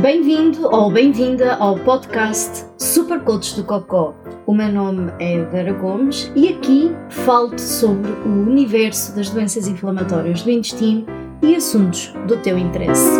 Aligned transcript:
Bem-vindo 0.00 0.66
ou 0.74 0.90
bem-vinda 0.90 1.56
ao 1.56 1.78
podcast 1.78 2.64
Super 2.78 3.20
Coach 3.20 3.54
do 3.54 3.64
Cocó. 3.64 4.14
O 4.46 4.54
meu 4.54 4.72
nome 4.72 5.12
é 5.20 5.44
Vera 5.44 5.74
Gomes 5.74 6.32
e 6.34 6.48
aqui 6.48 6.90
falo-te 7.10 7.60
sobre 7.60 8.10
o 8.10 8.48
universo 8.48 9.14
das 9.14 9.28
doenças 9.28 9.68
inflamatórias 9.68 10.40
do 10.40 10.50
intestino 10.50 11.04
e 11.42 11.54
assuntos 11.54 12.14
do 12.26 12.38
teu 12.38 12.56
interesse. 12.56 13.10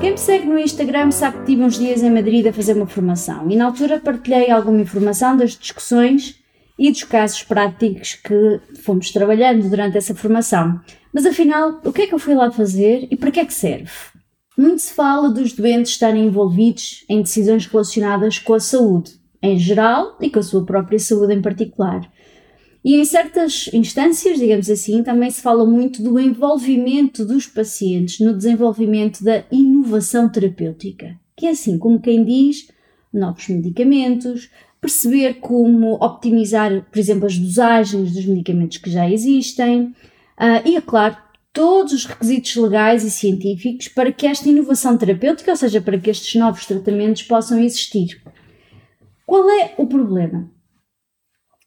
Quem 0.00 0.12
me 0.12 0.18
segue 0.18 0.46
no 0.46 0.58
Instagram 0.58 1.10
sabe 1.10 1.36
que 1.40 1.44
tive 1.44 1.62
uns 1.62 1.78
dias 1.78 2.02
em 2.02 2.10
Madrid 2.10 2.46
a 2.46 2.52
fazer 2.52 2.72
uma 2.72 2.86
formação 2.86 3.50
e 3.50 3.56
na 3.56 3.66
altura 3.66 4.00
partilhei 4.00 4.50
alguma 4.50 4.80
informação 4.80 5.36
das 5.36 5.50
discussões 5.50 6.42
e 6.78 6.90
dos 6.90 7.04
casos 7.04 7.42
práticos 7.42 8.14
que 8.14 8.60
fomos 8.82 9.10
trabalhando 9.10 9.68
durante 9.68 9.98
essa 9.98 10.14
formação. 10.14 10.80
Mas 11.12 11.26
afinal, 11.26 11.78
o 11.84 11.92
que 11.92 12.02
é 12.02 12.06
que 12.06 12.14
eu 12.14 12.18
fui 12.18 12.34
lá 12.34 12.50
fazer 12.50 13.06
e 13.10 13.16
para 13.16 13.30
que 13.30 13.40
é 13.40 13.44
que 13.44 13.52
serve? 13.52 14.15
Muito 14.56 14.82
se 14.82 14.94
fala 14.94 15.28
dos 15.28 15.52
doentes 15.52 15.92
estarem 15.92 16.26
envolvidos 16.26 17.04
em 17.08 17.20
decisões 17.20 17.66
relacionadas 17.66 18.38
com 18.38 18.54
a 18.54 18.60
saúde 18.60 19.12
em 19.42 19.58
geral 19.58 20.16
e 20.20 20.30
com 20.30 20.38
a 20.38 20.42
sua 20.42 20.64
própria 20.64 20.98
saúde 20.98 21.34
em 21.34 21.42
particular. 21.42 22.10
E 22.84 22.94
em 22.94 23.04
certas 23.04 23.68
instâncias, 23.72 24.38
digamos 24.38 24.70
assim, 24.70 25.02
também 25.02 25.30
se 25.30 25.42
fala 25.42 25.66
muito 25.66 26.02
do 26.02 26.20
envolvimento 26.20 27.24
dos 27.24 27.46
pacientes 27.46 28.20
no 28.20 28.32
desenvolvimento 28.32 29.24
da 29.24 29.44
inovação 29.50 30.28
terapêutica, 30.28 31.18
que 31.36 31.46
é 31.46 31.50
assim 31.50 31.78
como 31.78 32.00
quem 32.00 32.24
diz 32.24 32.68
novos 33.12 33.48
medicamentos, 33.48 34.48
perceber 34.80 35.34
como 35.40 35.94
optimizar, 35.94 36.86
por 36.90 36.98
exemplo, 36.98 37.26
as 37.26 37.36
dosagens 37.36 38.12
dos 38.12 38.24
medicamentos 38.24 38.78
que 38.78 38.90
já 38.90 39.10
existem, 39.10 39.86
uh, 40.38 40.62
e, 40.64 40.76
é 40.76 40.80
claro, 40.80 41.16
todos 41.56 41.94
os 41.94 42.04
requisitos 42.04 42.54
legais 42.56 43.02
e 43.02 43.10
científicos 43.10 43.88
para 43.88 44.12
que 44.12 44.26
esta 44.26 44.46
inovação 44.46 44.98
terapêutica, 44.98 45.52
ou 45.52 45.56
seja, 45.56 45.80
para 45.80 45.98
que 45.98 46.10
estes 46.10 46.38
novos 46.38 46.66
tratamentos 46.66 47.22
possam 47.22 47.58
existir. 47.58 48.22
Qual 49.24 49.48
é 49.48 49.72
o 49.78 49.86
problema? 49.86 50.50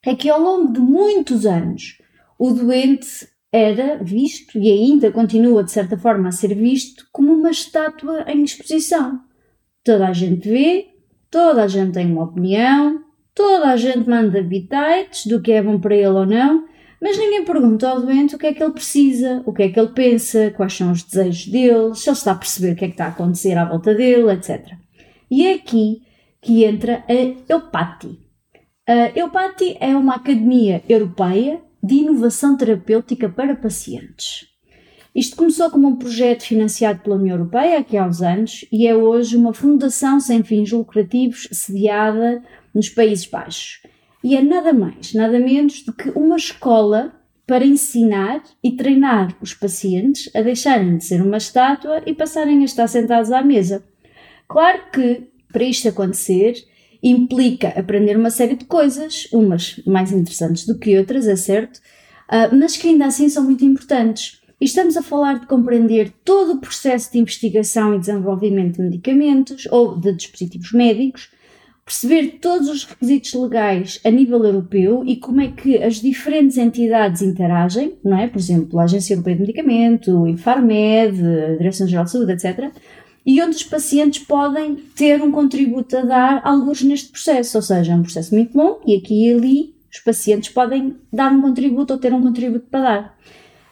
É 0.05 0.13
que 0.13 0.29
ao 0.29 0.39
longo 0.39 0.71
de 0.71 0.79
muitos 0.79 1.43
anos 1.43 1.97
o 2.37 2.51
doente 2.51 3.27
era 3.51 3.97
visto 3.97 4.59
e 4.59 4.71
ainda 4.71 5.11
continua 5.11 5.63
de 5.63 5.71
certa 5.71 5.97
forma 5.97 6.29
a 6.29 6.31
ser 6.31 6.53
visto 6.53 7.07
como 7.11 7.33
uma 7.33 7.49
estátua 7.49 8.25
em 8.27 8.43
exposição. 8.43 9.19
Toda 9.83 10.07
a 10.07 10.13
gente 10.13 10.47
vê, 10.47 10.85
toda 11.31 11.63
a 11.63 11.67
gente 11.67 11.93
tem 11.93 12.11
uma 12.11 12.25
opinião, 12.25 13.03
toda 13.33 13.69
a 13.69 13.75
gente 13.75 14.07
manda 14.07 14.39
bitites 14.43 15.25
do 15.25 15.41
que 15.41 15.51
é 15.51 15.63
bom 15.63 15.79
para 15.79 15.95
ele 15.95 16.09
ou 16.09 16.27
não, 16.27 16.68
mas 17.01 17.17
ninguém 17.17 17.45
pergunta 17.45 17.87
ao 17.87 18.01
doente 18.01 18.35
o 18.35 18.37
que 18.37 18.47
é 18.47 18.53
que 18.53 18.61
ele 18.61 18.73
precisa, 18.73 19.41
o 19.45 19.53
que 19.53 19.63
é 19.63 19.69
que 19.69 19.79
ele 19.79 19.89
pensa, 19.89 20.51
quais 20.51 20.73
são 20.73 20.91
os 20.91 21.03
desejos 21.03 21.47
dele, 21.47 21.95
se 21.95 22.09
ele 22.09 22.17
está 22.17 22.31
a 22.31 22.35
perceber 22.35 22.73
o 22.73 22.75
que 22.75 22.85
é 22.85 22.87
que 22.87 22.93
está 22.93 23.05
a 23.05 23.09
acontecer 23.09 23.57
à 23.57 23.65
volta 23.65 23.93
dele, 23.95 24.31
etc. 24.31 24.73
E 25.31 25.47
é 25.47 25.53
aqui 25.53 26.01
que 26.41 26.63
entra 26.63 27.03
a 27.07 27.51
Eupati. 27.51 28.19
A 28.87 29.17
Eupati 29.17 29.77
é 29.79 29.95
uma 29.95 30.15
academia 30.15 30.83
europeia 30.89 31.61
de 31.81 31.95
inovação 31.95 32.57
terapêutica 32.57 33.29
para 33.29 33.55
pacientes. 33.55 34.47
Isto 35.15 35.37
começou 35.37 35.69
como 35.69 35.87
um 35.87 35.95
projeto 35.95 36.43
financiado 36.43 36.99
pela 36.99 37.15
União 37.15 37.35
Europeia 37.37 37.79
aqui 37.79 37.97
há 37.97 38.05
uns 38.05 38.21
anos 38.21 38.65
e 38.71 38.87
é 38.87 38.95
hoje 38.95 39.35
uma 39.35 39.53
fundação 39.53 40.19
sem 40.19 40.43
fins 40.43 40.71
lucrativos 40.71 41.47
sediada 41.51 42.43
nos 42.73 42.89
Países 42.89 43.25
Baixos 43.25 43.81
e 44.23 44.35
é 44.35 44.41
nada 44.41 44.73
mais, 44.73 45.13
nada 45.13 45.39
menos 45.39 45.83
do 45.83 45.93
que 45.93 46.09
uma 46.09 46.35
escola 46.35 47.13
para 47.47 47.65
ensinar 47.65 48.43
e 48.63 48.73
treinar 48.73 49.35
os 49.41 49.53
pacientes 49.53 50.29
a 50.35 50.41
deixarem 50.41 50.97
de 50.97 51.05
ser 51.05 51.21
uma 51.21 51.37
estátua 51.37 52.03
e 52.05 52.13
passarem 52.13 52.61
a 52.61 52.65
estar 52.65 52.87
sentados 52.87 53.31
à 53.31 53.41
mesa. 53.41 53.83
Claro 54.47 54.81
que, 54.93 55.27
para 55.51 55.63
isto 55.63 55.87
acontecer, 55.89 56.53
implica 57.01 57.69
aprender 57.69 58.17
uma 58.17 58.29
série 58.29 58.55
de 58.55 58.65
coisas, 58.65 59.27
umas 59.31 59.81
mais 59.85 60.11
interessantes 60.11 60.65
do 60.65 60.77
que 60.77 60.97
outras, 60.97 61.27
é 61.27 61.35
certo, 61.35 61.79
ah, 62.27 62.49
mas 62.53 62.77
que 62.77 62.89
ainda 62.89 63.05
assim 63.05 63.29
são 63.29 63.43
muito 63.43 63.65
importantes. 63.65 64.39
E 64.61 64.65
estamos 64.65 64.97
a 64.97 65.01
falar 65.01 65.39
de 65.39 65.47
compreender 65.47 66.11
todo 66.23 66.53
o 66.53 66.59
processo 66.59 67.11
de 67.11 67.17
investigação 67.17 67.95
e 67.95 67.99
desenvolvimento 67.99 68.75
de 68.75 68.83
medicamentos 68.83 69.67
ou 69.71 69.97
de 69.97 70.13
dispositivos 70.13 70.71
médicos, 70.73 71.31
perceber 71.89 72.37
todos 72.39 72.69
os 72.69 72.83
requisitos 72.83 73.33
legais 73.33 73.99
a 74.05 74.11
nível 74.11 74.45
europeu 74.45 75.03
e 75.03 75.15
como 75.15 75.41
é 75.41 75.47
que 75.47 75.81
as 75.81 75.95
diferentes 75.95 76.55
entidades 76.55 77.23
interagem, 77.23 77.97
não 78.05 78.15
é? 78.15 78.27
Por 78.27 78.37
exemplo, 78.37 78.79
a 78.79 78.83
Agência 78.83 79.15
Europeia 79.15 79.35
de 79.35 79.41
Medicamento, 79.41 80.21
o 80.21 80.27
Infarmed, 80.27 81.19
a 81.19 81.57
Direção-Geral 81.57 82.05
de 82.05 82.11
Saúde, 82.11 82.33
etc. 82.33 82.71
E 83.25 83.41
onde 83.41 83.55
os 83.55 83.63
pacientes 83.63 84.23
podem 84.23 84.75
ter 84.75 85.19
um 85.19 85.31
contributo 85.31 85.97
a 85.97 86.01
dar, 86.01 86.41
alguns 86.43 86.83
neste 86.83 87.09
processo, 87.09 87.57
ou 87.57 87.63
seja, 87.63 87.91
é 87.91 87.95
um 87.95 88.03
processo 88.03 88.35
muito 88.35 88.55
longo 88.55 88.81
e 88.85 88.95
aqui 88.95 89.25
e 89.25 89.33
ali 89.33 89.73
os 89.91 89.99
pacientes 89.99 90.49
podem 90.49 90.95
dar 91.11 91.31
um 91.31 91.41
contributo 91.41 91.93
ou 91.93 91.99
ter 91.99 92.13
um 92.13 92.21
contributo 92.21 92.67
para 92.69 92.81
dar. 92.81 93.17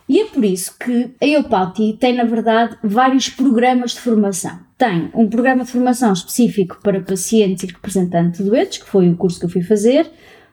E 0.09 0.21
é 0.21 0.25
por 0.25 0.43
isso 0.43 0.75
que 0.79 1.11
a 1.21 1.25
EUPALTI 1.27 1.97
tem, 1.99 2.15
na 2.15 2.23
verdade, 2.23 2.79
vários 2.83 3.29
programas 3.29 3.91
de 3.91 3.99
formação. 3.99 4.66
Tem 4.77 5.09
um 5.15 5.27
programa 5.27 5.63
de 5.63 5.71
formação 5.71 6.13
específico 6.13 6.79
para 6.83 7.01
pacientes 7.01 7.63
e 7.63 7.67
representantes 7.67 8.43
de 8.43 8.49
doentes, 8.49 8.77
que 8.77 8.87
foi 8.87 9.09
o 9.09 9.17
curso 9.17 9.39
que 9.39 9.45
eu 9.45 9.49
fui 9.49 9.63
fazer, 9.63 10.09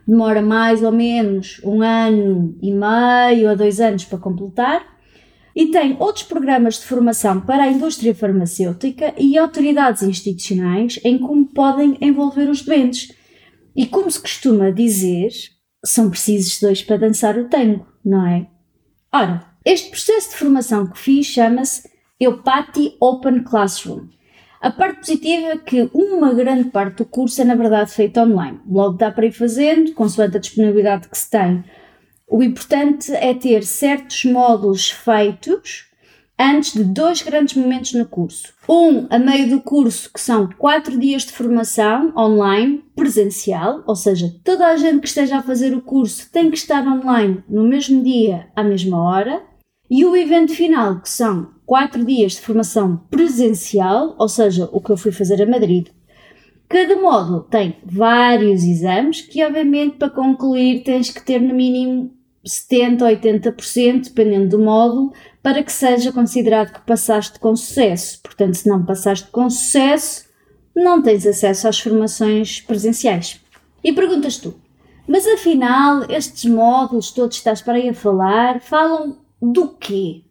demora 0.07 0.41
mais 0.41 0.83
ou 0.83 0.91
menos 0.91 1.61
um 1.63 1.83
ano 1.83 2.57
e 2.63 2.73
meio 2.73 3.51
a 3.51 3.55
dois 3.55 3.81
anos 3.81 4.05
para 4.07 4.19
completar. 4.19 4.95
E 5.55 5.67
tem 5.67 5.97
outros 6.01 6.25
programas 6.25 6.81
de 6.81 6.87
formação 6.87 7.41
para 7.41 7.65
a 7.65 7.71
indústria 7.71 8.15
farmacêutica 8.15 9.15
e 9.17 9.39
autoridades 9.39 10.03
institucionais 10.03 10.99
em 11.05 11.19
como 11.19 11.47
podem 11.47 11.97
envolver 12.01 12.49
os 12.49 12.63
doentes. 12.63 13.13
E 13.77 13.87
como 13.87 14.11
se 14.11 14.21
costuma 14.21 14.71
dizer, 14.71 15.31
são 15.85 16.09
precisos 16.11 16.59
dois 16.61 16.83
para 16.83 16.97
dançar 16.97 17.39
o 17.39 17.49
tango, 17.49 17.87
não 18.05 18.27
é? 18.27 18.49
Ora, 19.13 19.45
este 19.65 19.91
processo 19.91 20.31
de 20.31 20.37
formação 20.37 20.87
que 20.87 20.99
fiz 20.99 21.27
chama-se 21.27 21.94
Eupati 22.21 22.97
Open 23.01 23.43
Classroom. 23.43 24.07
A 24.61 24.71
parte 24.71 25.01
positiva 25.01 25.49
é 25.49 25.59
que 25.59 25.91
uma 25.93 26.33
grande 26.33 26.71
parte 26.71 26.99
do 26.99 27.05
curso 27.05 27.43
é 27.43 27.45
na 27.45 27.57
verdade 27.57 27.91
feita 27.91 28.23
online. 28.23 28.61
Logo 28.71 28.97
dá 28.97 29.11
para 29.11 29.27
ir 29.27 29.33
fazendo, 29.33 29.93
consoante 29.93 30.37
a 30.37 30.41
disponibilidade 30.41 31.09
que 31.09 31.19
se 31.19 31.29
tem. 31.29 31.65
O 32.29 32.43
importante 32.43 33.13
é 33.13 33.35
ter 33.35 33.65
certos 33.65 34.25
módulos 34.25 34.91
feitos 34.91 35.87
antes 36.39 36.73
de 36.73 36.85
dois 36.85 37.21
grandes 37.21 37.57
momentos 37.57 37.93
no 37.95 38.07
curso. 38.07 38.55
Um 38.69 39.07
a 39.11 39.19
meio 39.19 39.51
do 39.51 39.61
curso, 39.61 40.13
que 40.13 40.21
são 40.21 40.49
quatro 40.57 40.99
dias 40.99 41.25
de 41.25 41.33
formação 41.33 42.13
online, 42.17 42.85
presencial, 42.95 43.83
ou 43.87 43.97
seja, 43.97 44.33
toda 44.45 44.69
a 44.69 44.77
gente 44.77 45.01
que 45.01 45.09
esteja 45.09 45.39
a 45.39 45.43
fazer 45.43 45.75
o 45.75 45.83
curso 45.83 46.31
tem 46.31 46.49
que 46.49 46.57
estar 46.57 46.87
online 46.87 47.43
no 47.49 47.65
mesmo 47.65 48.03
dia, 48.03 48.49
à 48.55 48.63
mesma 48.63 49.03
hora. 49.03 49.43
E 49.91 50.05
o 50.05 50.17
evento 50.17 50.55
final, 50.55 51.01
que 51.01 51.11
são 51.11 51.54
quatro 51.67 52.05
dias 52.05 52.33
de 52.33 52.41
formação 52.41 52.97
presencial, 53.11 54.15
ou 54.19 54.29
seja, 54.29 54.69
o 54.73 54.81
que 54.81 54.91
eu 54.91 54.97
fui 54.97 55.13
fazer 55.13 55.43
a 55.43 55.47
Madrid. 55.47 55.89
Cada 56.69 56.97
módulo 56.97 57.43
tem 57.43 57.77
vários 57.85 58.65
exames 58.65 59.21
que, 59.21 59.45
obviamente, 59.45 59.97
para 59.97 60.11
concluir 60.11 60.83
tens 60.83 61.11
que 61.11 61.25
ter 61.25 61.41
no 61.41 61.55
mínimo 61.55 62.11
70 62.45 63.05
ou 63.05 63.11
80%, 63.11 64.05
dependendo 64.05 64.57
do 64.57 64.65
módulo, 64.65 65.13
para 65.43 65.63
que 65.63 65.73
seja 65.73 66.13
considerado 66.13 66.73
que 66.73 66.87
passaste 66.87 67.39
com 67.39 67.55
sucesso. 67.55 68.21
Portanto, 68.23 68.55
se 68.55 68.69
não 68.69 68.85
passaste 68.85 69.29
com 69.31 69.49
sucesso, 69.49 70.25
não 70.75 71.03
tens 71.03 71.27
acesso 71.27 71.69
às 71.69 71.79
formações 71.79 72.61
presenciais. 72.61 73.41
E 73.83 73.93
perguntas 73.93 74.39
tu, 74.39 74.55
mas 75.07 75.27
afinal, 75.27 76.11
estes 76.11 76.51
módulos 76.51 77.11
todos 77.11 77.37
que 77.37 77.41
estás 77.41 77.61
para 77.61 77.75
aí 77.75 77.91
a 77.91 77.95
falar, 77.95 78.61
falam 78.61 79.19
do 79.41 79.69
quê? 79.69 80.24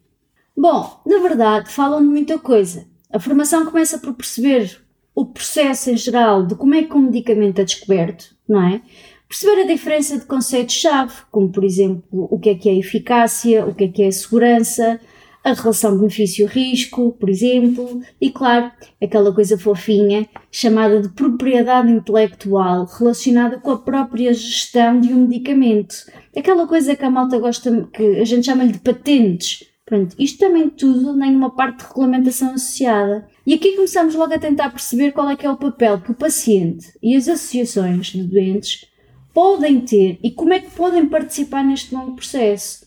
Bom, 0.56 1.00
na 1.04 1.18
verdade, 1.18 1.70
falam 1.70 2.00
de 2.00 2.08
muita 2.08 2.38
coisa. 2.38 2.86
A 3.12 3.18
formação 3.18 3.66
começa 3.66 3.98
por 3.98 4.14
perceber 4.14 4.80
o 5.14 5.26
processo 5.26 5.90
em 5.90 5.96
geral 5.96 6.46
de 6.46 6.54
como 6.54 6.74
é 6.74 6.82
que 6.82 6.96
um 6.96 7.02
medicamento 7.02 7.60
é 7.60 7.64
descoberto, 7.64 8.34
não 8.48 8.62
é? 8.62 8.82
Perceber 9.28 9.62
a 9.62 9.66
diferença 9.66 10.18
de 10.18 10.26
conceitos-chave, 10.26 11.12
como 11.30 11.50
por 11.50 11.64
exemplo 11.64 12.28
o 12.30 12.38
que 12.38 12.50
é 12.50 12.54
que 12.54 12.68
é 12.68 12.76
eficácia, 12.76 13.66
o 13.66 13.74
que 13.74 13.84
é 13.84 13.88
que 13.88 14.02
é 14.02 14.10
segurança, 14.10 15.00
a 15.44 15.52
relação 15.52 15.98
benefício-risco, 15.98 17.12
por 17.12 17.28
exemplo, 17.28 18.00
e 18.18 18.30
claro, 18.30 18.72
aquela 19.02 19.32
coisa 19.32 19.58
fofinha 19.58 20.26
chamada 20.50 21.02
de 21.02 21.10
propriedade 21.10 21.92
intelectual 21.92 22.86
relacionada 22.86 23.58
com 23.58 23.70
a 23.70 23.78
própria 23.78 24.32
gestão 24.32 24.98
de 24.98 25.12
um 25.12 25.26
medicamento. 25.28 25.94
Aquela 26.34 26.66
coisa 26.66 26.96
que 26.96 27.04
a 27.04 27.10
malta 27.10 27.38
gosta, 27.38 27.88
que 27.92 28.20
a 28.20 28.24
gente 28.24 28.46
chama-lhe 28.46 28.72
de 28.72 28.78
patentes. 28.78 29.64
Pronto, 29.86 30.16
isto 30.18 30.38
também 30.38 30.70
tudo 30.70 31.14
nenhuma 31.14 31.54
parte 31.54 31.78
de 31.78 31.84
regulamentação 31.84 32.54
associada. 32.54 33.28
E 33.46 33.52
aqui 33.52 33.72
começamos 33.74 34.14
logo 34.14 34.32
a 34.32 34.38
tentar 34.38 34.70
perceber 34.70 35.12
qual 35.12 35.28
é 35.28 35.36
que 35.36 35.44
é 35.44 35.50
o 35.50 35.58
papel 35.58 36.00
que 36.00 36.10
o 36.10 36.14
paciente 36.14 36.92
e 37.02 37.14
as 37.14 37.28
associações 37.28 38.06
de 38.06 38.22
doentes 38.22 38.86
podem 39.34 39.80
ter 39.80 40.18
e 40.22 40.30
como 40.30 40.54
é 40.54 40.60
que 40.60 40.70
podem 40.70 41.06
participar 41.06 41.62
neste 41.62 41.94
longo 41.94 42.16
processo. 42.16 42.84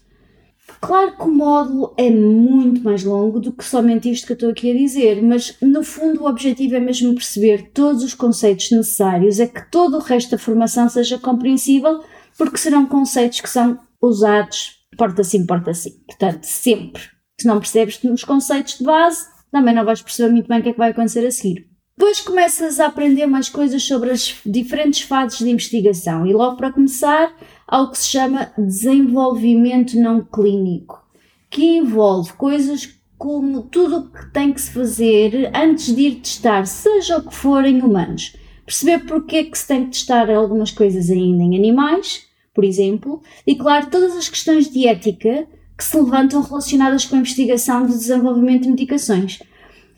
Claro 0.82 1.16
que 1.16 1.24
o 1.24 1.32
módulo 1.32 1.94
é 1.98 2.10
muito 2.10 2.84
mais 2.84 3.04
longo 3.04 3.40
do 3.40 3.52
que 3.52 3.64
somente 3.64 4.12
isto 4.12 4.26
que 4.26 4.34
eu 4.34 4.36
estou 4.36 4.50
aqui 4.50 4.72
a 4.72 4.78
dizer, 4.78 5.22
mas 5.22 5.56
no 5.62 5.84
fundo 5.84 6.24
o 6.24 6.28
objetivo 6.28 6.76
é 6.76 6.80
mesmo 6.80 7.14
perceber 7.14 7.70
todos 7.74 8.04
os 8.04 8.14
conceitos 8.14 8.72
necessários, 8.72 9.40
é 9.40 9.48
que 9.48 9.70
todo 9.72 9.98
o 9.98 10.02
resto 10.02 10.32
da 10.32 10.38
formação 10.38 10.90
seja 10.90 11.18
compreensível, 11.18 12.04
porque 12.38 12.58
serão 12.58 12.86
conceitos 12.86 13.42
que 13.42 13.50
são 13.50 13.80
usados 14.02 14.77
porta 14.96 15.24
sim, 15.24 15.46
porta 15.46 15.74
sim. 15.74 15.92
Portanto, 16.08 16.44
sempre. 16.44 17.04
Se 17.40 17.48
não 17.48 17.60
percebes 17.60 18.00
os 18.04 18.24
conceitos 18.24 18.78
de 18.78 18.84
base, 18.84 19.28
também 19.52 19.74
não 19.74 19.86
vais 19.86 20.02
perceber 20.02 20.32
muito 20.32 20.48
bem 20.48 20.60
o 20.60 20.64
que 20.64 20.70
é 20.70 20.72
que 20.74 20.78
vai 20.78 20.92
acontecer 20.92 21.26
a 21.26 21.32
seguir. 21.32 21.68
Depois 21.98 22.22
começas 22.22 22.80
a 22.80 22.86
aprender 22.86 23.26
mais 23.26 23.50
coisas 23.50 23.82
sobre 23.82 24.12
as 24.12 24.36
diferentes 24.46 25.02
fases 25.02 25.40
de 25.40 25.50
investigação 25.50 26.28
e 26.28 26.34
logo 26.34 26.56
para 26.56 26.72
começar 26.72 27.36
ao 27.68 27.90
que 27.90 27.98
se 27.98 28.08
chama 28.10 28.52
desenvolvimento 28.56 30.00
não 30.00 30.24
clínico, 30.24 31.04
que 31.50 31.78
envolve 31.78 32.34
coisas 32.34 32.98
como 33.18 33.64
tudo 33.64 33.98
o 33.98 34.12
que 34.12 34.32
tem 34.32 34.54
que 34.54 34.62
se 34.62 34.72
fazer 34.72 35.52
antes 35.56 35.96
de 35.96 36.02
ir 36.04 36.16
testar, 36.18 36.68
seja 36.68 37.18
o 37.18 37.28
que 37.28 37.34
for 37.34 37.66
em 37.66 37.82
humanos. 37.82 38.36
Perceber 38.64 39.00
porque 39.06 39.38
é 39.38 39.44
que 39.46 39.58
se 39.58 39.68
tem 39.68 39.86
que 39.86 39.92
testar 39.92 40.30
algumas 40.30 40.70
coisas 40.70 41.10
ainda 41.10 41.42
em 41.42 41.58
animais, 41.58 42.28
por 42.58 42.66
exemplo, 42.66 43.22
e 43.46 43.56
claro, 43.56 43.92
todas 43.92 44.18
as 44.18 44.28
questões 44.28 44.68
de 44.68 44.88
ética 44.88 45.48
que 45.78 45.84
se 45.84 45.96
levantam 45.96 46.42
relacionadas 46.42 47.06
com 47.06 47.16
a 47.16 47.20
investigação 47.20 47.86
de 47.86 47.94
desenvolvimento 47.94 48.64
de 48.64 48.70
medicações. 48.70 49.38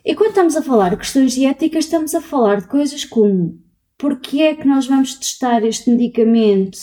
E 0.04 0.14
quando 0.14 0.32
estamos 0.32 0.58
a 0.58 0.62
falar 0.62 0.90
de 0.90 0.98
questões 0.98 1.32
de 1.32 1.46
ética, 1.46 1.80
estamos 1.80 2.14
a 2.14 2.20
falar 2.20 2.60
de 2.60 2.68
coisas 2.68 3.06
como 3.06 3.58
porque 3.98 4.42
é 4.42 4.56
que 4.56 4.68
nós 4.68 4.88
vamos 4.88 5.14
testar 5.14 5.64
este 5.64 5.90
medicamento 5.90 6.78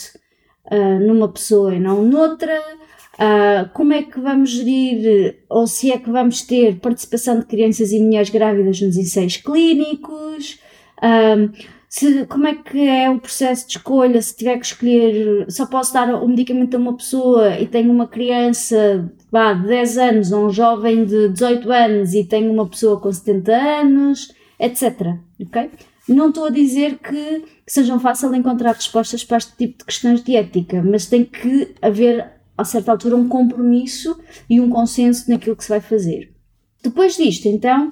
uh, 0.73 0.99
numa 1.07 1.29
pessoa 1.29 1.75
e 1.75 1.79
não 1.79 2.03
noutra, 2.03 2.59
uh, 2.59 3.69
como 3.75 3.93
é 3.93 4.03
que 4.03 4.19
vamos 4.19 4.49
gerir, 4.49 5.45
ou 5.51 5.67
se 5.67 5.93
é 5.93 5.99
que 5.99 6.11
vamos 6.11 6.41
ter 6.41 6.79
participação 6.81 7.39
de 7.39 7.45
crianças 7.45 7.93
e 7.93 8.01
mulheres 8.01 8.31
grávidas 8.31 8.81
nos 8.81 8.97
ensaios 8.97 9.37
clínicos, 9.37 10.59
uh, 11.03 11.76
se, 11.99 12.27
como 12.27 12.47
é 12.47 12.55
que 12.55 12.87
é 12.87 13.09
o 13.09 13.19
processo 13.19 13.67
de 13.67 13.79
escolha, 13.79 14.21
se 14.21 14.37
tiver 14.37 14.59
que 14.59 14.67
escolher, 14.67 15.47
só 15.51 15.65
posso 15.65 15.95
dar 15.95 16.15
o 16.15 16.29
medicamento 16.29 16.75
a 16.75 16.79
uma 16.79 16.95
pessoa 16.95 17.59
e 17.59 17.67
tenho 17.67 17.91
uma 17.91 18.07
criança 18.07 19.11
vá, 19.33 19.55
de 19.55 19.67
10 19.67 19.99
anos 19.99 20.33
ou 20.33 20.47
um 20.47 20.51
jovem 20.51 21.07
de 21.07 21.31
18 21.31 21.73
anos 21.73 22.13
e 22.13 22.23
tenho 22.23 22.53
uma 22.53 22.67
pessoa 22.67 23.01
com 23.01 23.11
70 23.11 23.51
anos, 23.51 24.31
etc. 24.61 25.15
Ok? 25.41 25.71
Não 26.07 26.29
estou 26.29 26.45
a 26.45 26.51
dizer 26.51 26.99
que, 26.99 27.41
que 27.41 27.73
sejam 27.73 27.99
fácil 27.99 28.35
encontrar 28.35 28.75
respostas 28.75 29.25
para 29.25 29.39
este 29.39 29.57
tipo 29.57 29.79
de 29.79 29.85
questões 29.87 30.23
de 30.23 30.37
ética, 30.37 30.83
mas 30.83 31.07
tem 31.07 31.25
que 31.25 31.75
haver, 31.81 32.31
a 32.59 32.65
certa 32.65 32.93
altura, 32.93 33.17
um 33.17 33.27
compromisso 33.27 34.21
e 34.51 34.61
um 34.61 34.69
consenso 34.69 35.31
naquilo 35.31 35.57
que 35.57 35.65
se 35.65 35.71
vai 35.71 35.81
fazer. 35.81 36.31
Depois 36.83 37.17
disto, 37.17 37.49
então, 37.49 37.91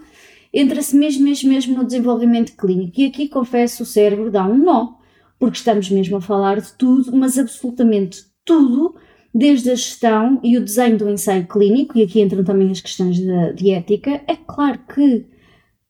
entra-se 0.55 0.97
mesmo, 0.97 1.25
mesmo, 1.25 1.51
mesmo 1.51 1.77
no 1.77 1.85
desenvolvimento 1.85 2.57
clínico. 2.57 3.01
E 3.01 3.07
aqui, 3.07 3.29
confesso, 3.29 3.83
o 3.83 3.87
cérebro 3.87 4.31
dá 4.31 4.47
um 4.47 4.57
nó, 4.57 4.95
porque 5.39 5.59
estamos 5.59 5.91
mesmo 5.91 6.17
a 6.17 6.21
falar 6.21 6.61
de 6.61 6.73
tudo, 6.75 7.15
mas 7.17 7.37
absolutamente 7.37 8.23
tudo, 8.45 8.95
desde 9.35 9.73
a 9.73 9.75
gestão 9.75 10.41
e 10.45 10.57
o 10.57 10.65
desenho 10.65 10.97
do 10.97 11.11
ensaio 11.11 11.47
clínico, 11.49 11.99
e 11.99 12.05
aqui 12.05 12.21
entram 12.21 12.45
também 12.45 12.71
as 12.71 12.81
questões 12.81 13.17
de, 13.17 13.53
de 13.55 13.71
ética. 13.73 14.23
É 14.29 14.37
claro 14.37 14.79
que 14.95 15.27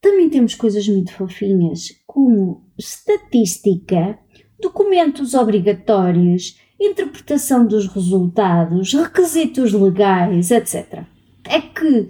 também 0.00 0.30
temos 0.30 0.54
coisas 0.54 0.88
muito 0.88 1.12
fofinhas, 1.12 1.88
como 2.06 2.64
estatística, 2.78 4.18
documentos 4.60 5.34
obrigatórios, 5.34 6.58
interpretação 6.80 7.66
dos 7.66 7.86
resultados, 7.86 8.92
requisitos 8.94 9.72
legais, 9.72 10.50
etc. 10.50 11.04
É 11.44 11.60
que 11.60 12.08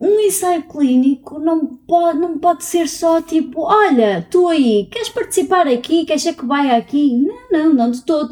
um 0.00 0.20
ensaio 0.20 0.62
clínico 0.62 1.40
não 1.40 1.66
pode, 1.66 2.18
não 2.18 2.38
pode 2.38 2.64
ser 2.64 2.88
só 2.88 3.20
tipo, 3.20 3.62
olha, 3.62 4.26
tu 4.30 4.46
aí, 4.46 4.86
queres 4.90 5.08
participar 5.08 5.66
aqui, 5.66 6.04
queres 6.04 6.22
ser 6.22 6.34
que 6.34 6.46
vai 6.46 6.70
aqui? 6.70 7.16
Não, 7.16 7.50
não, 7.50 7.74
não 7.74 7.90
de 7.90 8.02
todo. 8.02 8.30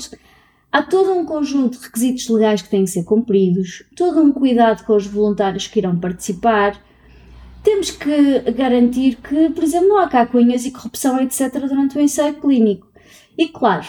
Há 0.70 0.82
todo 0.82 1.12
um 1.12 1.24
conjunto 1.24 1.78
de 1.78 1.84
requisitos 1.84 2.28
legais 2.28 2.62
que 2.62 2.68
têm 2.68 2.84
que 2.84 2.90
ser 2.90 3.04
cumpridos, 3.04 3.82
todo 3.96 4.20
um 4.20 4.32
cuidado 4.32 4.84
com 4.84 4.94
os 4.94 5.06
voluntários 5.06 5.66
que 5.66 5.78
irão 5.78 5.98
participar. 5.98 6.80
Temos 7.64 7.90
que 7.90 8.40
garantir 8.52 9.16
que, 9.16 9.50
por 9.50 9.64
exemplo, 9.64 9.88
não 9.88 9.98
há 9.98 10.08
cacunhas 10.08 10.64
e 10.64 10.70
corrupção, 10.70 11.20
etc., 11.20 11.50
durante 11.52 11.98
o 11.98 12.00
ensaio 12.00 12.34
clínico. 12.34 12.86
E 13.36 13.48
claro, 13.48 13.86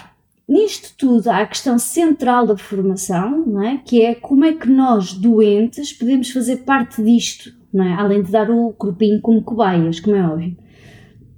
Nisto 0.48 0.94
tudo 0.98 1.28
há 1.30 1.40
a 1.40 1.48
questão 1.48 1.78
central 1.78 2.48
da 2.48 2.58
formação, 2.58 3.46
não 3.46 3.62
é? 3.62 3.82
que 3.84 4.02
é 4.02 4.16
como 4.16 4.46
é 4.46 4.54
que 4.54 4.70
nós, 4.70 5.14
doentes, 5.14 5.92
podemos 5.92 6.32
fazer 6.32 6.58
parte 6.58 7.04
disto 7.04 7.58
não 7.74 7.86
é? 7.86 7.94
Além 7.94 8.24
de 8.24 8.32
dar 8.32 8.50
o 8.50 8.74
grupinho 8.78 9.22
como 9.22 9.44
cobaias, 9.44 10.00
como 10.00 10.16
é 10.16 10.28
óbvio. 10.28 10.58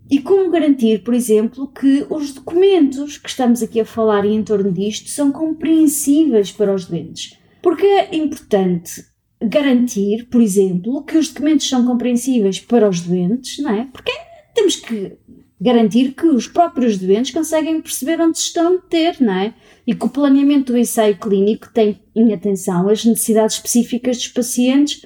E 0.10 0.20
como 0.20 0.50
garantir, 0.50 1.04
por 1.04 1.14
exemplo, 1.14 1.68
que 1.68 2.06
os 2.10 2.34
documentos 2.34 3.18
que 3.18 3.30
estamos 3.30 3.62
aqui 3.62 3.80
a 3.80 3.86
falar 3.86 4.26
em 4.26 4.42
torno 4.44 4.72
disto 4.72 5.10
são 5.10 5.32
compreensíveis 5.32 6.52
para 6.52 6.74
os 6.74 6.86
doentes? 6.86 7.38
Porque 7.62 7.86
é 7.86 8.16
importante 8.16 9.06
garantir, 9.42 10.28
por 10.30 10.42
exemplo, 10.42 11.04
que 11.04 11.18
os 11.18 11.30
documentos 11.30 11.70
são 11.70 11.86
compreensíveis 11.86 12.60
para 12.60 12.90
os 12.90 13.02
doentes, 13.02 13.60
não 13.60 13.72
é? 13.72 13.88
Porque 13.92 14.12
temos 14.56 14.78
que 14.78 15.18
garantir 15.60 16.14
que 16.14 16.26
os 16.26 16.48
próprios 16.48 16.98
doentes 16.98 17.32
conseguem 17.32 17.82
perceber 17.82 18.22
onde 18.22 18.38
estão 18.38 18.68
a 18.68 18.72
meter, 18.72 19.18
não 19.20 19.34
é? 19.34 19.54
E 19.86 19.94
que 19.94 20.06
o 20.06 20.10
planeamento 20.10 20.72
do 20.72 20.78
ensaio 20.78 21.18
clínico 21.18 21.70
tem 21.74 22.00
em 22.16 22.34
atenção 22.34 22.88
as 22.88 23.04
necessidades 23.04 23.56
específicas 23.56 24.18
dos 24.18 24.28
pacientes 24.30 25.06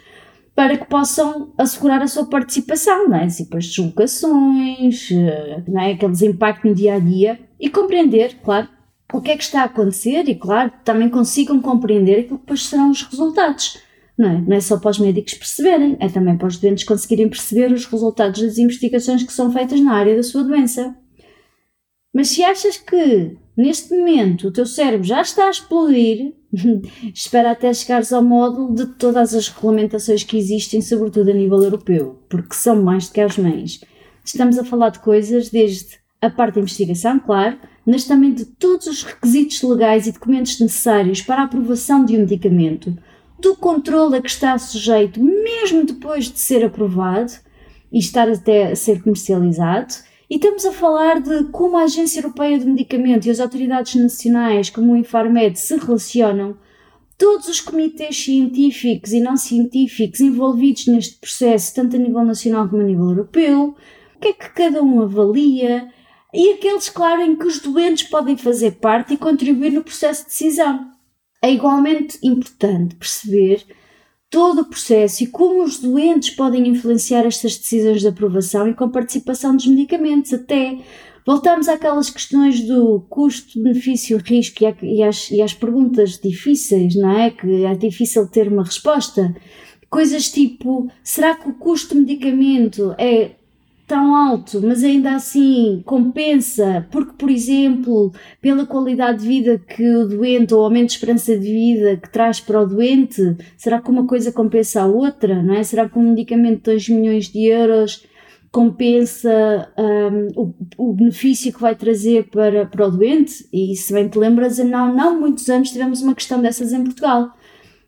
para 0.55 0.77
que 0.77 0.85
possam 0.85 1.51
assegurar 1.57 2.01
a 2.01 2.07
sua 2.07 2.25
participação, 2.25 3.09
não 3.09 3.17
é? 3.17 3.27
Tipo 3.27 3.57
as 3.57 3.65
deslocações, 3.65 5.09
eh, 5.11 5.63
não 5.67 5.81
é? 5.81 5.93
aquele 5.93 6.27
impactos 6.27 6.69
no 6.69 6.75
dia 6.75 6.95
a 6.95 6.99
dia 6.99 7.39
e 7.59 7.69
compreender, 7.69 8.35
claro, 8.43 8.67
o 9.11 9.21
que 9.21 9.31
é 9.31 9.37
que 9.37 9.43
está 9.43 9.61
a 9.61 9.65
acontecer 9.65 10.27
e, 10.27 10.35
claro, 10.35 10.71
também 10.83 11.09
consigam 11.09 11.59
compreender 11.59 12.21
aquilo 12.21 12.37
que 12.37 12.45
depois 12.45 12.65
serão 12.65 12.91
os 12.91 13.01
resultados. 13.03 13.77
Não 14.17 14.29
é? 14.29 14.41
não 14.41 14.55
é 14.55 14.59
só 14.59 14.77
para 14.77 14.91
os 14.91 14.99
médicos 14.99 15.33
perceberem, 15.33 15.97
é 15.99 16.07
também 16.07 16.37
para 16.37 16.47
os 16.47 16.57
doentes 16.57 16.83
conseguirem 16.83 17.27
perceber 17.27 17.71
os 17.71 17.85
resultados 17.85 18.41
das 18.41 18.57
investigações 18.57 19.23
que 19.23 19.33
são 19.33 19.51
feitas 19.51 19.79
na 19.81 19.93
área 19.93 20.15
da 20.15 20.21
sua 20.21 20.43
doença. 20.43 20.95
Mas 22.13 22.29
se 22.29 22.43
achas 22.43 22.77
que 22.77 23.35
neste 23.57 23.95
momento 23.95 24.47
o 24.47 24.51
teu 24.51 24.67
cérebro 24.67 25.05
já 25.05 25.21
está 25.21 25.47
a 25.47 25.49
explodir, 25.49 26.33
espera 27.13 27.51
até 27.51 27.73
chegares 27.73 28.13
ao 28.13 28.23
módulo 28.23 28.75
de 28.75 28.85
todas 28.97 29.33
as 29.33 29.47
regulamentações 29.47 30.23
que 30.23 30.37
existem, 30.37 30.81
sobretudo 30.81 31.31
a 31.31 31.33
nível 31.33 31.63
europeu, 31.63 32.23
porque 32.29 32.53
são 32.53 32.81
mais 32.81 33.07
do 33.07 33.13
que 33.13 33.21
as 33.21 33.37
mães. 33.37 33.81
Estamos 34.23 34.59
a 34.59 34.63
falar 34.63 34.89
de 34.89 34.99
coisas 34.99 35.49
desde 35.49 35.97
a 36.21 36.29
parte 36.29 36.55
da 36.55 36.61
investigação, 36.61 37.19
claro, 37.19 37.57
mas 37.85 38.05
também 38.05 38.33
de 38.33 38.45
todos 38.45 38.87
os 38.87 39.03
requisitos 39.03 39.61
legais 39.61 40.07
e 40.07 40.11
documentos 40.11 40.59
necessários 40.59 41.21
para 41.21 41.41
a 41.41 41.45
aprovação 41.45 42.05
de 42.05 42.15
um 42.15 42.19
medicamento, 42.19 42.97
do 43.43 43.57
controle 43.57 44.15
a 44.15 44.21
que 44.21 44.29
está 44.29 44.57
sujeito 44.57 45.21
mesmo 45.21 45.85
depois 45.85 46.31
de 46.31 46.39
ser 46.39 46.63
aprovado 46.63 47.33
e 47.91 47.99
estar 47.99 48.29
até 48.29 48.71
a 48.71 48.75
ser 48.75 49.03
comercializado. 49.03 49.93
E 50.29 50.37
estamos 50.37 50.65
a 50.65 50.71
falar 50.71 51.19
de 51.19 51.43
como 51.51 51.77
a 51.77 51.83
Agência 51.83 52.21
Europeia 52.21 52.57
de 52.57 52.65
Medicamento 52.65 53.27
e 53.27 53.29
as 53.29 53.41
autoridades 53.41 53.93
nacionais, 53.95 54.69
como 54.69 54.93
o 54.93 54.97
Infarmed, 54.97 55.59
se 55.59 55.75
relacionam, 55.77 56.57
todos 57.17 57.49
os 57.49 57.59
comitês 57.59 58.17
científicos 58.17 59.11
e 59.11 59.19
não 59.19 59.35
científicos 59.35 60.21
envolvidos 60.21 60.87
neste 60.87 61.19
processo, 61.19 61.75
tanto 61.75 61.97
a 61.97 61.99
nível 61.99 62.23
nacional 62.23 62.67
como 62.67 62.81
a 62.81 62.85
nível 62.85 63.09
europeu, 63.09 63.75
o 64.15 64.19
que 64.19 64.29
é 64.29 64.33
que 64.33 64.49
cada 64.53 64.81
um 64.81 65.01
avalia, 65.01 65.89
e 66.33 66.53
aqueles, 66.53 66.89
claro, 66.89 67.21
em 67.21 67.35
que 67.35 67.45
os 67.45 67.59
doentes 67.59 68.07
podem 68.07 68.35
fazer 68.35 68.71
parte 68.71 69.13
e 69.13 69.17
contribuir 69.17 69.71
no 69.71 69.83
processo 69.83 70.23
de 70.23 70.29
decisão. 70.29 70.92
É 71.43 71.51
igualmente 71.51 72.17
importante 72.23 72.95
perceber 72.95 73.65
todo 74.29 74.61
o 74.61 74.65
processo 74.65 75.23
e 75.23 75.27
como 75.27 75.61
os 75.61 75.77
doentes 75.77 76.29
podem 76.29 76.65
influenciar 76.69 77.25
estas 77.25 77.57
decisões 77.57 77.99
de 77.99 78.07
aprovação 78.07 78.65
e 78.69 78.73
com 78.73 78.89
participação 78.89 79.53
dos 79.53 79.67
medicamentos, 79.67 80.33
até 80.33 80.79
voltamos 81.25 81.67
àquelas 81.67 82.09
questões 82.09 82.61
do 82.61 83.01
custo, 83.09 83.61
benefício, 83.61 84.17
risco 84.19 84.63
e, 84.81 85.03
às, 85.03 85.29
e 85.29 85.41
às 85.41 85.53
perguntas 85.53 86.17
difíceis, 86.17 86.95
não 86.95 87.11
é? 87.11 87.29
Que 87.29 87.65
é 87.65 87.75
difícil 87.75 88.25
ter 88.29 88.47
uma 88.47 88.63
resposta. 88.63 89.35
Coisas 89.89 90.31
tipo: 90.31 90.89
será 91.03 91.35
que 91.35 91.49
o 91.49 91.55
custo 91.55 91.93
do 91.93 92.01
medicamento 92.01 92.95
é 92.97 93.31
tão 93.93 94.15
alto, 94.15 94.59
mas 94.59 94.83
ainda 94.83 95.13
assim 95.13 95.83
compensa, 95.85 96.87
porque, 96.89 97.13
por 97.13 97.29
exemplo, 97.29 98.11
pela 98.41 98.65
qualidade 98.65 99.21
de 99.21 99.27
vida 99.27 99.59
que 99.59 99.87
o 99.87 100.07
doente, 100.07 100.51
ou 100.51 100.63
aumento 100.63 100.87
de 100.87 100.93
esperança 100.93 101.37
de 101.37 101.45
vida 101.45 101.97
que 101.97 102.09
traz 102.09 102.39
para 102.39 102.59
o 102.59 102.65
doente, 102.65 103.21
será 103.55 103.79
que 103.79 103.91
uma 103.91 104.07
coisa 104.07 104.31
compensa 104.31 104.81
a 104.81 104.87
outra, 104.87 105.43
não 105.43 105.53
é? 105.53 105.61
Será 105.61 105.87
que 105.87 105.99
um 105.99 106.09
medicamento 106.09 106.57
de 106.57 106.71
2 106.71 106.89
milhões 106.89 107.29
de 107.29 107.45
euros 107.45 108.03
compensa 108.51 109.71
um, 109.77 110.41
o, 110.41 110.55
o, 110.89 110.93
benefício 110.93 111.53
que 111.53 111.61
vai 111.61 111.75
trazer 111.75 112.29
para, 112.31 112.65
para 112.65 112.87
o 112.87 112.91
doente? 112.91 113.47
E 113.53 113.75
se 113.75 113.93
bem 113.93 114.07
te 114.09 114.17
lembras, 114.17 114.57
não, 114.57 114.91
não 114.91 115.19
muitos 115.19 115.47
anos 115.51 115.69
tivemos 115.69 116.01
uma 116.01 116.15
questão 116.15 116.41
dessas 116.41 116.73
em 116.73 116.83
Portugal. 116.83 117.31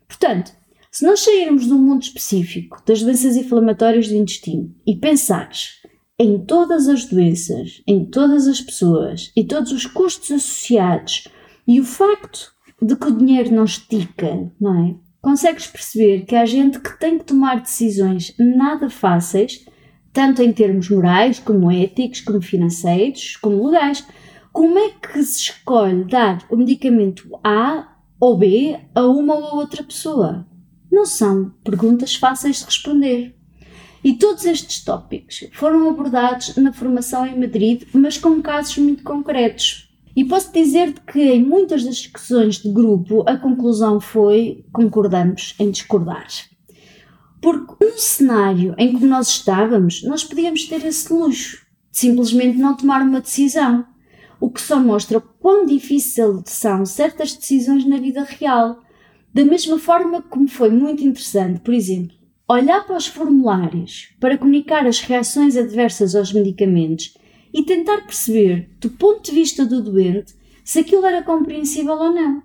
Portanto, 0.06 0.52
Se 0.88 1.04
nós 1.04 1.18
sairmos 1.18 1.66
de 1.66 1.72
um 1.72 1.78
mundo 1.78 2.02
específico 2.02 2.80
das 2.86 3.02
doenças 3.02 3.36
inflamatórias 3.36 4.06
do 4.06 4.14
intestino 4.14 4.72
e 4.86 4.94
pensares 4.94 5.84
em 6.18 6.38
todas 6.38 6.88
as 6.88 7.04
doenças, 7.04 7.82
em 7.86 8.04
todas 8.04 8.48
as 8.48 8.60
pessoas 8.60 9.30
e 9.36 9.44
todos 9.44 9.72
os 9.72 9.86
custos 9.86 10.30
associados 10.30 11.28
e 11.66 11.80
o 11.80 11.84
facto 11.84 12.52
de 12.80 12.96
que 12.96 13.06
o 13.06 13.16
dinheiro 13.16 13.54
não 13.54 13.64
estica, 13.64 14.50
não 14.60 14.86
é? 14.86 14.94
Consegues 15.20 15.66
perceber 15.66 16.24
que 16.24 16.36
há 16.36 16.46
gente 16.46 16.78
que 16.78 16.98
tem 16.98 17.18
que 17.18 17.24
tomar 17.24 17.60
decisões 17.60 18.34
nada 18.38 18.88
fáceis, 18.88 19.66
tanto 20.12 20.40
em 20.40 20.52
termos 20.52 20.88
morais, 20.88 21.38
como 21.38 21.70
éticos, 21.70 22.20
como 22.20 22.40
financeiros, 22.40 23.36
como 23.36 23.66
legais. 23.66 24.06
Como 24.52 24.78
é 24.78 24.90
que 24.90 25.22
se 25.22 25.50
escolhe 25.50 26.04
dar 26.04 26.46
o 26.48 26.56
medicamento 26.56 27.28
A 27.44 27.96
ou 28.18 28.38
B 28.38 28.78
a 28.94 29.02
uma 29.02 29.34
ou 29.34 29.56
outra 29.56 29.82
pessoa? 29.82 30.46
Não 30.90 31.04
são 31.04 31.52
perguntas 31.62 32.14
fáceis 32.14 32.60
de 32.60 32.64
responder. 32.64 33.36
E 34.06 34.14
todos 34.14 34.44
estes 34.44 34.84
tópicos 34.84 35.48
foram 35.52 35.90
abordados 35.90 36.54
na 36.54 36.72
formação 36.72 37.26
em 37.26 37.40
Madrid, 37.40 37.82
mas 37.92 38.16
com 38.16 38.40
casos 38.40 38.78
muito 38.78 39.02
concretos. 39.02 39.92
E 40.14 40.24
posso 40.24 40.52
dizer-te 40.52 41.00
que 41.00 41.20
em 41.20 41.42
muitas 41.42 41.82
das 41.82 41.96
discussões 41.96 42.62
de 42.62 42.70
grupo 42.70 43.28
a 43.28 43.36
conclusão 43.36 44.00
foi 44.00 44.64
concordamos 44.72 45.56
em 45.58 45.72
discordar. 45.72 46.28
Porque 47.42 47.84
num 47.84 47.98
cenário 47.98 48.76
em 48.78 48.96
que 48.96 49.04
nós 49.04 49.26
estávamos, 49.26 50.04
nós 50.04 50.22
podíamos 50.22 50.66
ter 50.66 50.86
esse 50.86 51.12
luxo 51.12 51.66
de 51.90 51.98
simplesmente 51.98 52.58
não 52.58 52.76
tomar 52.76 53.02
uma 53.02 53.20
decisão, 53.20 53.84
o 54.38 54.48
que 54.48 54.60
só 54.60 54.78
mostra 54.78 55.20
quão 55.20 55.66
difícil 55.66 56.44
são 56.46 56.86
certas 56.86 57.34
decisões 57.34 57.84
na 57.84 57.98
vida 57.98 58.22
real. 58.22 58.78
Da 59.34 59.44
mesma 59.44 59.80
forma 59.80 60.22
como 60.22 60.46
foi 60.46 60.70
muito 60.70 61.02
interessante, 61.02 61.58
por 61.58 61.74
exemplo, 61.74 62.16
olhar 62.48 62.86
para 62.86 62.96
os 62.96 63.06
formulários 63.06 64.10
para 64.20 64.38
comunicar 64.38 64.86
as 64.86 65.00
reações 65.00 65.56
adversas 65.56 66.14
aos 66.14 66.32
medicamentos 66.32 67.16
e 67.52 67.62
tentar 67.64 68.02
perceber, 68.02 68.70
do 68.80 68.90
ponto 68.90 69.24
de 69.24 69.32
vista 69.32 69.64
do 69.64 69.82
doente, 69.82 70.34
se 70.64 70.80
aquilo 70.80 71.06
era 71.06 71.22
compreensível 71.22 71.94
ou 71.94 72.12
não. 72.12 72.42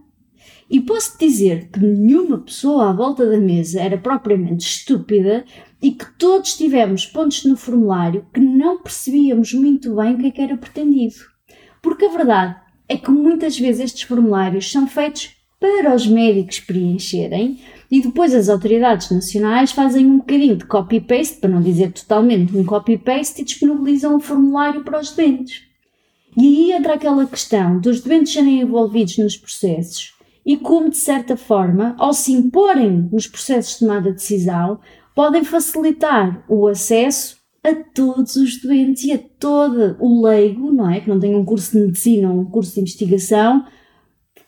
E 0.70 0.80
posso 0.80 1.20
dizer 1.20 1.70
que 1.70 1.80
nenhuma 1.80 2.40
pessoa 2.40 2.90
à 2.90 2.94
volta 2.94 3.30
da 3.30 3.38
mesa 3.38 3.82
era 3.82 3.98
propriamente 3.98 4.66
estúpida 4.66 5.44
e 5.82 5.92
que 5.92 6.06
todos 6.18 6.56
tivemos 6.56 7.06
pontos 7.06 7.44
no 7.44 7.58
formulário 7.58 8.26
que 8.34 8.40
não 8.40 8.82
percebíamos 8.82 9.54
muito 9.54 9.96
bem 9.96 10.14
o 10.14 10.18
que, 10.18 10.28
é 10.28 10.32
que 10.32 10.42
era 10.42 10.58
pretendido. 10.58 11.16
Porque 11.82 12.06
a 12.06 12.12
verdade 12.12 12.56
é 12.88 12.96
que 12.96 13.12
muitas 13.12 13.60
vezes 13.60 13.82
estes 13.82 14.04
formulários 14.04 14.72
são 14.72 14.88
feitos 14.88 15.36
para 15.60 15.94
os 15.94 16.08
médicos 16.08 16.60
preencherem 16.60 17.60
e 17.92 18.02
depois 18.02 18.34
as 18.34 18.48
autoridades 18.48 19.12
nacionais 19.12 19.74
fazem 19.74 20.06
um 20.06 20.20
bocadinho 20.20 20.56
de 20.56 20.66
copy-paste, 20.66 21.38
para 21.38 21.50
não 21.50 21.62
dizer 21.62 21.92
totalmente 21.92 22.58
um 22.58 22.64
copy-paste, 22.64 23.42
e 23.42 23.46
disponibilizam 23.46 24.14
o 24.14 24.16
um 24.16 24.20
formulário 24.22 24.84
para 24.84 25.00
os 25.00 25.12
doentes. 25.12 25.64
E 26.38 26.48
aí 26.48 26.72
entra 26.72 26.94
aquela 26.94 27.26
questão 27.26 27.80
dos 27.80 28.00
doentes 28.00 28.32
serem 28.32 28.62
envolvidos 28.62 29.18
nos 29.18 29.36
processos 29.36 30.14
e 30.46 30.58
como, 30.58 30.90
de 30.90 30.98
certa 30.98 31.38
forma, 31.38 31.96
ao 32.00 32.14
se 32.14 32.32
imporem 32.32 33.10
nos 33.12 33.28
processos 33.28 33.74
de 33.74 33.80
tomada 33.80 34.10
de 34.10 34.16
decisão, 34.16 34.80
podem 35.14 35.44
facilitar 35.44 36.44
o 36.48 36.68
acesso 36.68 37.38
a 37.64 37.76
todos 37.76 38.36
os 38.36 38.60
doentes 38.60 39.04
e 39.04 39.12
a 39.12 39.20
todo 39.20 39.96
o 40.00 40.26
leigo, 40.26 40.72
não 40.72 40.90
é? 40.90 41.00
Que 41.00 41.10
não 41.10 41.20
tem 41.20 41.36
um 41.36 41.46
curso 41.46 41.74
de 41.74 41.86
medicina 41.86 42.32
ou 42.32 42.40
um 42.40 42.46
curso 42.46 42.74
de 42.74 42.82
investigação, 42.82 43.66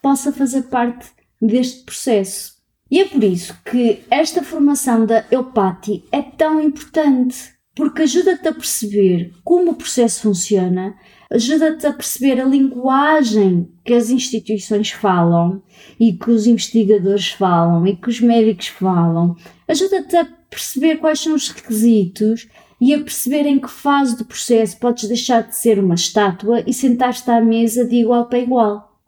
possa 0.02 0.32
fazer 0.32 0.64
parte 0.64 1.12
deste 1.40 1.84
processo. 1.84 2.53
E 2.94 3.00
é 3.00 3.06
por 3.06 3.24
isso 3.24 3.60
que 3.66 4.04
esta 4.08 4.44
formação 4.44 5.04
da 5.04 5.26
Eupati 5.32 6.04
é 6.12 6.22
tão 6.22 6.62
importante, 6.62 7.36
porque 7.74 8.04
ajuda-te 8.04 8.48
a 8.48 8.54
perceber 8.54 9.32
como 9.44 9.72
o 9.72 9.76
processo 9.76 10.22
funciona, 10.22 10.94
ajuda-te 11.32 11.88
a 11.88 11.94
perceber 11.94 12.40
a 12.40 12.46
linguagem 12.46 13.68
que 13.84 13.96
as 13.96 14.12
instituições 14.12 14.92
falam 14.92 15.64
e 16.00 16.14
que 16.14 16.30
os 16.30 16.46
investigadores 16.46 17.30
falam 17.30 17.88
e 17.88 17.96
que 17.96 18.10
os 18.10 18.22
médicos 18.22 18.68
falam, 18.68 19.36
ajuda-te 19.68 20.16
a 20.16 20.26
perceber 20.48 20.98
quais 20.98 21.20
são 21.20 21.34
os 21.34 21.50
requisitos 21.50 22.48
e 22.80 22.94
a 22.94 23.00
perceber 23.00 23.48
em 23.48 23.58
que 23.58 23.72
fase 23.72 24.16
do 24.16 24.24
processo 24.24 24.78
podes 24.78 25.08
deixar 25.08 25.42
de 25.42 25.56
ser 25.56 25.80
uma 25.80 25.96
estátua 25.96 26.64
e 26.68 26.72
sentar-te 26.72 27.32
à 27.32 27.42
mesa 27.42 27.88
de 27.88 27.96
igual 27.96 28.28
para 28.28 28.38
igual. 28.38 29.02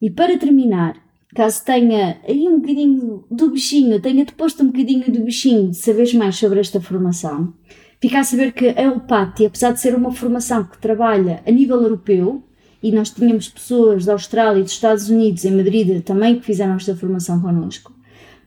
E 0.00 0.12
para 0.12 0.38
terminar, 0.38 1.03
caso 1.34 1.64
tenha 1.64 2.18
aí 2.26 2.46
um 2.48 2.60
bocadinho 2.60 3.24
do 3.30 3.50
bichinho, 3.50 4.00
tenha-te 4.00 4.32
posto 4.32 4.62
um 4.62 4.66
bocadinho 4.66 5.10
do 5.10 5.20
bichinho 5.20 5.70
de 5.70 5.76
saberes 5.76 6.14
mais 6.14 6.36
sobre 6.36 6.60
esta 6.60 6.80
formação, 6.80 7.52
fica 8.00 8.20
a 8.20 8.24
saber 8.24 8.52
que 8.52 8.68
a 8.68 8.82
EUPATI, 8.82 9.46
apesar 9.46 9.72
de 9.72 9.80
ser 9.80 9.94
uma 9.94 10.12
formação 10.12 10.64
que 10.64 10.78
trabalha 10.78 11.42
a 11.46 11.50
nível 11.50 11.82
europeu, 11.82 12.42
e 12.82 12.92
nós 12.92 13.10
tínhamos 13.10 13.48
pessoas 13.48 14.04
da 14.04 14.12
Austrália 14.12 14.60
e 14.60 14.62
dos 14.62 14.72
Estados 14.72 15.08
Unidos, 15.08 15.44
em 15.44 15.56
Madrid, 15.56 16.02
também 16.02 16.38
que 16.38 16.44
fizeram 16.44 16.76
esta 16.76 16.94
formação 16.94 17.40
connosco, 17.40 17.92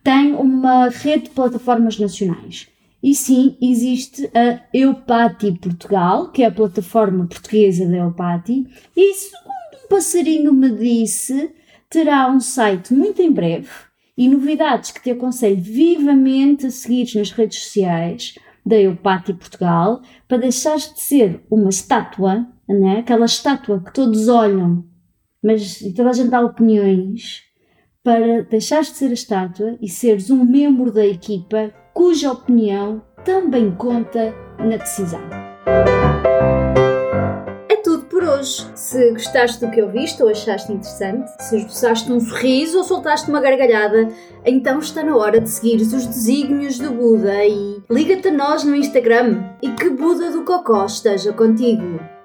tem 0.04 0.34
uma 0.34 0.90
rede 0.90 1.26
de 1.26 1.30
plataformas 1.32 2.00
nacionais. 2.00 2.68
E 3.02 3.14
sim, 3.14 3.58
existe 3.62 4.30
a 4.34 4.62
EUPATI 4.74 5.60
Portugal, 5.60 6.32
que 6.32 6.44
é 6.44 6.46
a 6.46 6.52
plataforma 6.52 7.28
portuguesa 7.28 7.88
da 7.88 7.98
EUPATI, 7.98 8.68
e 8.96 9.14
passarinho 9.90 10.54
me 10.54 10.70
disse 10.70 11.50
terá 11.90 12.30
um 12.30 12.40
site 12.40 12.94
muito 12.94 13.22
em 13.22 13.32
breve 13.32 13.70
e 14.18 14.28
novidades 14.28 14.92
que 14.92 15.02
te 15.02 15.12
aconselho 15.12 15.62
vivamente 15.62 16.66
a 16.66 16.72
seguir 16.72 17.16
nas 17.16 17.32
redes 17.32 17.60
sociais 17.60 18.36
da 18.66 18.76
Eupati 18.76 19.34
Portugal 19.34 20.02
para 20.28 20.40
deixares 20.40 20.94
de 20.94 21.00
ser 21.00 21.46
uma 21.50 21.70
estátua, 21.70 22.46
né? 22.68 23.00
aquela 23.00 23.26
estátua 23.26 23.80
que 23.80 23.94
todos 23.94 24.28
olham, 24.28 24.84
mas 25.42 25.80
toda 25.96 26.10
a 26.10 26.14
gente 26.14 26.30
dá 26.30 26.42
opiniões, 26.42 27.44
para 28.04 28.44
deixares 28.44 28.88
de 28.88 28.98
ser 28.98 29.10
a 29.12 29.14
estátua 29.14 29.78
e 29.82 29.88
seres 29.88 30.30
um 30.30 30.44
membro 30.44 30.92
da 30.92 31.06
equipa 31.06 31.74
cuja 31.94 32.32
opinião 32.32 33.02
também 33.24 33.72
conta 33.76 34.34
na 34.60 34.78
decisão 34.78 35.37
hoje. 38.38 38.66
Se 38.76 39.12
gostaste 39.12 39.60
do 39.60 39.72
que 39.72 39.82
ouviste 39.82 40.22
ou 40.22 40.30
achaste 40.30 40.72
interessante, 40.72 41.30
se 41.42 41.58
esboçaste 41.58 42.12
um 42.12 42.20
sorriso 42.20 42.78
ou 42.78 42.84
soltaste 42.84 43.30
uma 43.30 43.42
gargalhada, 43.42 44.10
então 44.46 44.80
está 44.80 45.04
na 45.04 45.16
hora 45.16 45.42
de 45.42 45.50
seguir 45.50 45.78
os 45.78 46.06
desígnios 46.06 46.80
do 46.80 46.92
Buda 46.92 47.44
e 47.44 47.82
liga-te 47.90 48.30
a 48.30 48.32
nós 48.32 48.64
no 48.64 48.76
Instagram 48.76 49.44
e 49.62 49.72
que 49.72 49.90
Buda 49.90 50.32
do 50.32 50.44
Cocó 50.44 50.86
esteja 50.86 51.34
contigo. 51.34 52.17